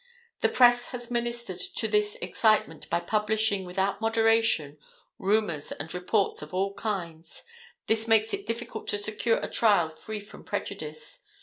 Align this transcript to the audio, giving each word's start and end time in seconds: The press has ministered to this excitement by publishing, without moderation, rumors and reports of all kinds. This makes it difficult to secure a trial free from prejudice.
The 0.39 0.49
press 0.49 0.87
has 0.87 1.11
ministered 1.11 1.59
to 1.75 1.87
this 1.87 2.15
excitement 2.23 2.89
by 2.89 3.01
publishing, 3.01 3.65
without 3.65 4.01
moderation, 4.01 4.79
rumors 5.19 5.71
and 5.73 5.93
reports 5.93 6.41
of 6.41 6.55
all 6.55 6.73
kinds. 6.73 7.43
This 7.85 8.07
makes 8.07 8.33
it 8.33 8.47
difficult 8.47 8.87
to 8.87 8.97
secure 8.97 9.37
a 9.37 9.47
trial 9.47 9.89
free 9.89 10.19
from 10.19 10.43
prejudice. 10.43 11.19